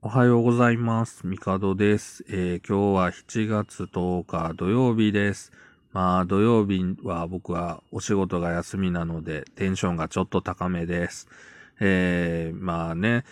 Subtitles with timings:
[0.00, 1.26] おはようございます。
[1.26, 5.50] ミカドです、えー今日は7月10日土曜日です。
[5.92, 11.26] まあ土曜日は僕はお仕事が休みなのでテンションがちょっと高めです。
[11.80, 13.24] えーまあね、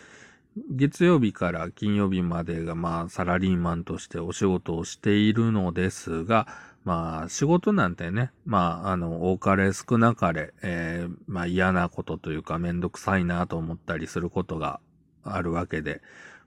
[0.68, 6.48] 月曜日から金曜日までがまあサラリーマンとしてお仕事をしているのですが、
[6.82, 14.80] まあ仕事なんてね、まああの多かれ少なかれ、えーまあ嫌なことというかめんどくさいなと思ったりすることが
[15.22, 16.02] あるわけで、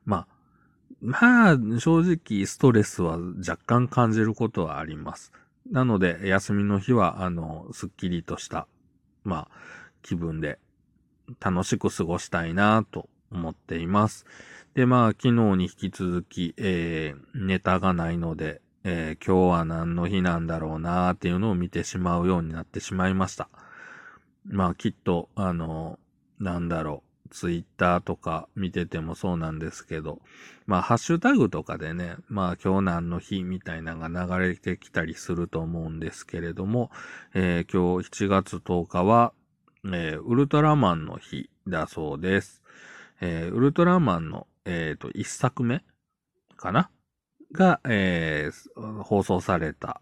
[0.10, 0.28] まあ、
[1.02, 5.32] まあ、正直ストレスは若干感じることはあります。
[5.70, 8.68] なので、休みの日は、あの、すっきりとした、
[9.24, 9.58] まあ、
[10.02, 10.58] 気分で
[11.40, 14.26] 楽しく過ごしたいなと思っています。
[14.74, 23.50] で、まあ、昨日に引き続き、えー、ネタがないので、えー今日は何の日なんだろうなっていうのを見てしまうようになってしまいました。
[24.46, 26.00] まあ、きっと、あの、
[26.40, 27.09] なんだろう。
[27.30, 30.20] ツイッターとか見ててもそうなんですけど、
[30.66, 36.92] まあ、ハッシュタグとかでね、まあ、今日何の日みたいなのが流れてきたりすると思うんですけれども、
[37.34, 39.34] えー今日7月10日は、
[39.86, 42.62] えーウルトラマンの日だそうです。
[43.22, 45.84] えーウルトラマンの、えっ、と、一作目
[46.58, 46.90] かな？
[47.52, 48.52] が、え
[49.04, 50.02] 放送された、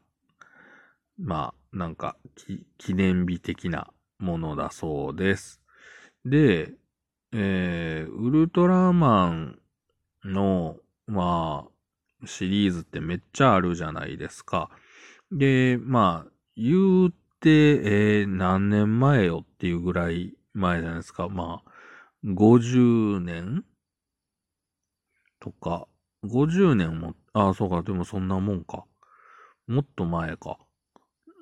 [1.17, 2.17] まあ、なんか、
[2.77, 3.87] 記念日的な
[4.19, 5.61] ものだそうです。
[6.25, 6.73] で、
[7.33, 9.59] えー、ウルトラマン
[10.23, 11.67] の、ま
[12.23, 14.69] あ、シリーズってめっちゃあるじゃないですか。
[15.31, 21.29] で、まあ、言うて、えー何年前よっていうぐらい前じゃないですか。
[21.29, 21.71] まあ、
[22.25, 23.63] 50年
[25.39, 25.87] とか、
[26.23, 28.85] 50年も、ああ、そうか、でもそんなもんか。
[29.67, 30.57] もっと前か。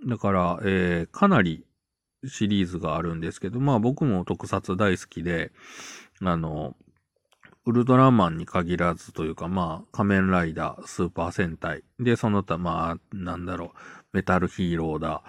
[0.08, 1.66] だから、えーかなり
[2.28, 5.52] シリーズがあるんですけど、まあ僕も特撮大好きで、
[6.22, 6.76] あの、
[7.66, 13.80] ウルトラマンに限らずというか、まあ仮面ライダー、スーパー戦隊、で、その他、まあ、なんだろう、
[14.14, 15.24] メタルヒーローだ、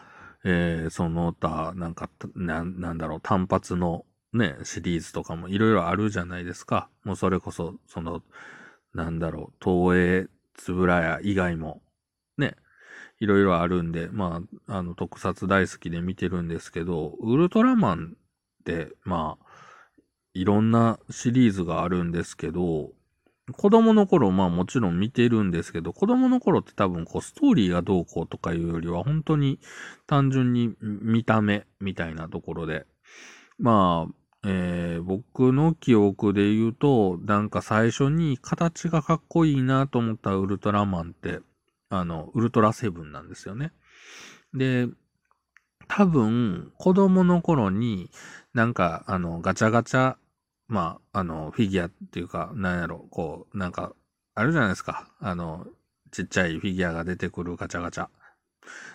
[0.44, 6.88] えーその他、なんか、なんなんだろう、単発のね、シリーズとかもいろいろあるじゃないですか。
[7.04, 8.22] もうそれこそ、その、
[8.94, 11.82] なんだろう、東映、つぶらや以外も、
[13.20, 18.16] いろいろあるんで、まあ、あの、特撮大好きで見てるんですけど、ウルトラマン
[18.60, 19.46] って、まあ、
[20.34, 22.90] いろんなシリーズがあるんですけど、
[23.52, 29.60] 子供の頃、まあもちろん見てるんですけど、子供の頃って多分こうストーリーがどうこうとかいうよりは、本当に
[30.06, 32.86] 単純に見た目みたいなところで、
[33.58, 41.40] まあ、えー僕の記憶で言うと、なんか最初に形がかっこいいなと思ったウルトラマンって、
[41.88, 43.72] あの、ウルトラセブンなんですよね。
[44.54, 44.88] で、
[45.88, 48.10] 多分、子供の頃に、
[48.54, 50.16] なんか、あの、ガチャガチャ、
[50.68, 53.94] まあ、あの、フィギュアっていうか、なんやろ、こう、なんか、
[54.34, 55.08] あるじゃないですか。
[55.20, 55.66] あの、
[56.10, 58.08] ちっちゃいフィギュアが出てくるガチャガチャ。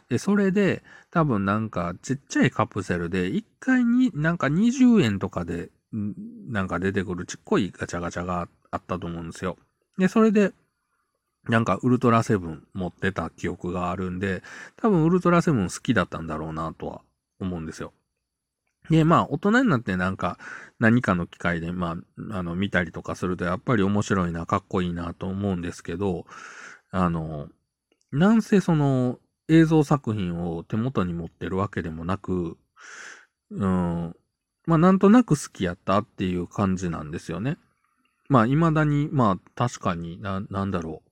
[0.10, 9.58] で、それで、多分なんか、ちっちゃいカプセルで、一回になんか20円とかで、なんか出てくるちっこいガチャガチャがあったと思うんですよ。
[9.98, 10.54] で、それで、
[11.50, 14.44] なんかウルトラセブン持ってた記憶があるんで、
[14.78, 17.02] 多分ウルトラセブン好きだったんだろうなとは
[17.40, 17.94] 思うんですよ。
[18.90, 20.38] で、まあ、大人になってなんか
[20.80, 21.98] 何かの機会で、ま
[22.32, 26.26] あ、あの、見たりとかするとやっぱり面白いな、かっこいいなと思うんですけど、
[26.92, 27.48] あの、
[28.12, 32.58] なんせその映像作品を手元に持ってるわけでもなく、
[33.52, 34.16] うん、
[34.66, 37.58] まあ、なんとなく好きやったっていう感じなんですよね。
[38.30, 41.11] まあ、未だに、まあ、確かにな、なんだろう。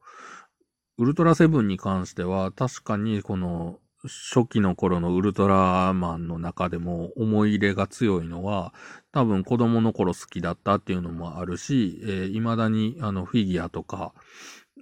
[1.00, 8.74] ウルトラセブンに関しては、確かにこの初期の頃のウルトラマンの中でも思い入れが強いのは、
[9.14, 14.14] 多分子供の頃好きだったっていうのもあるし、えー未だにあのフィギュアとか、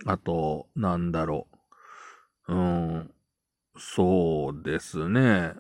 [0.08, 1.48] あと、なんだろ
[2.48, 2.56] う。
[2.56, 3.12] うん、
[3.78, 5.54] そうですね。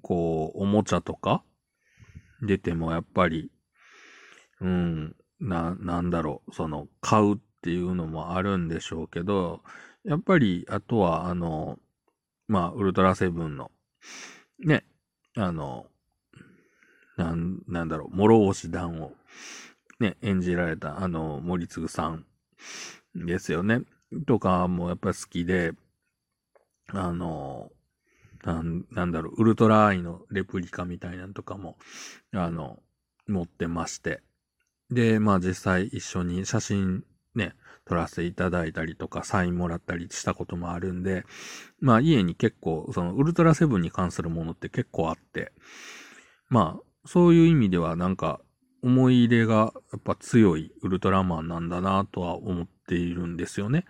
[0.00, 1.42] こう、おもちゃとか
[2.40, 3.50] 出てもやっぱり、
[4.62, 9.62] うん、な、なんだろう、その、買うっていうのもあるんでしょうけど、
[10.04, 11.78] やっぱり、あとは、あの、
[12.48, 13.70] まあ、ウルトラセブンの、
[14.58, 14.84] ね、
[15.36, 15.86] あの、
[17.16, 19.12] なん、なんだろう、諸星団を、
[19.98, 22.24] ね、演じられた、あの、森次さん
[23.14, 23.82] ですよね。
[24.26, 25.72] とかもやっぱ好きで、
[26.88, 27.70] あの、
[28.44, 31.76] なん、なんだろう、ウルトラアイのレプリカみたいなのとかも、
[32.32, 32.82] あの、
[33.28, 34.22] 持ってまして。
[34.90, 37.54] で、まあ実際一緒に写真ね、
[37.84, 41.24] 撮らせていただいたりとか、サインもらったりしたこともあるんで、
[41.80, 45.52] まあ家に結構、そのウルトラセブンに関するものって結構あって、
[46.48, 48.40] まあ、そういう意味ではなんか、
[48.82, 53.84] 思い入れがやっぱ強いウルトラマンなんだなとは思っているんですよね。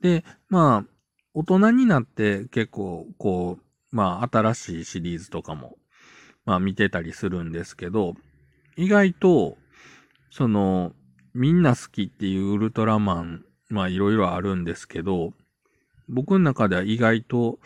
[0.00, 0.90] で、まあ、
[1.34, 5.78] 大人になって結構、こう、まあ、新しいシリーズとかも、
[6.44, 8.14] まあ、見てたりするんですけど、
[8.76, 9.58] 意外と、
[10.30, 10.92] その、
[11.34, 15.32] みんな好きっていうウルトラマン、まあ、いろいろあるんですけど、
[16.08, 17.58] 僕の中では意外と、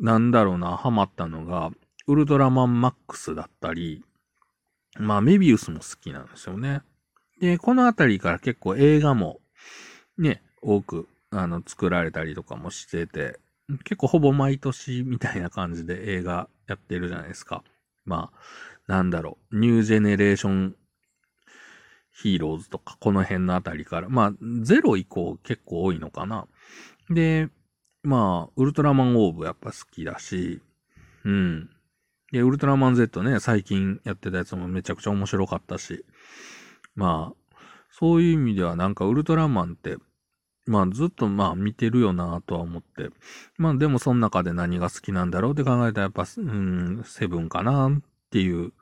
[0.00, 1.70] なんだろうな、ハマったのが、
[2.06, 4.04] ウルトラマンマックスだったり、
[4.98, 6.82] まあ、メビウスも好きなんですよね。
[7.40, 9.40] で、このあたりから結構映画も、
[10.18, 13.38] ね、多く、あの、作られたりとかもしてて、
[13.84, 17.64] 結構ほぼ毎年みたいな感じで映画やってるじゃないですか。
[18.04, 20.76] まあ、なんだろう、ニュージェネレーション
[22.14, 24.32] ヒーローズとか、この辺のあたりから、まあ、
[24.62, 26.46] ゼロ以降結構多いのかな。
[27.10, 27.48] で、
[28.02, 30.62] まあ、ウルトラマンオーブやっぱ好きだし、
[31.24, 31.70] うん。
[32.30, 36.04] で、ウルトラマン Z ね、最近やってたやつもめちゃくちゃ面白かったし、
[36.94, 37.56] まあ、
[37.90, 39.96] そういう意味ではなんかウルトラマンって、
[40.66, 43.10] まあずっとまあ見てるよなとは思って、
[43.58, 48.00] まあでもその中で何が好きなんだろうって考えたらやっぱ、うん、セブンかなっ
[48.30, 48.72] ていう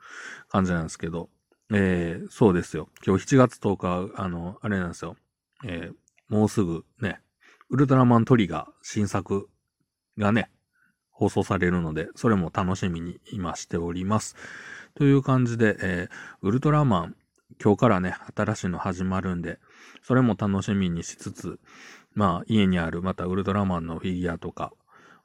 [0.49, 1.29] 感じなんですけど、
[1.75, 2.87] えー、そうですよ。
[3.05, 5.15] 今日7月10日、あの、あれなんですよ。
[5.65, 5.93] えー、
[6.29, 7.19] もうすぐね、
[7.69, 9.49] ウルトラマントリガー新作
[10.17, 10.51] がね、
[11.09, 14.35] 放送されるので、それも楽しみに今しております。
[14.93, 17.15] という感じで、えー、ウルトラマン、
[17.59, 19.57] 今日からね、新しいの始まるんで、
[20.03, 21.59] それも楽しみにしつつ、
[22.13, 24.73] まあ、家にあるまたウルトラマンのフィギュアとか、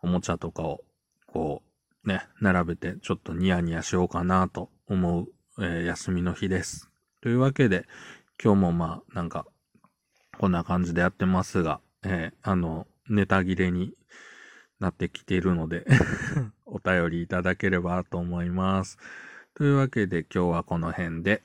[0.00, 0.80] おもちゃとかを、
[1.26, 1.62] こ
[2.04, 5.26] う、ね、並べて、ちょっとニヤニヤしようかなと思う、
[5.60, 6.88] えー、休みの日です。
[7.20, 7.86] というわけで、
[8.42, 9.46] 今日もまあ、なんか、
[10.38, 13.92] こんな感じでやってますが、えー、あの、ネタ切れに
[14.78, 15.84] なってきているので
[16.66, 18.98] お便りいただければと思います。
[19.54, 21.42] というわけで今日はこの辺で。